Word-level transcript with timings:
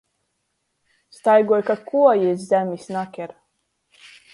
Staigoj, 1.19 1.61
ka 1.69 1.77
kuojis 1.93 2.49
zemis 2.49 2.93
naker. 2.97 3.41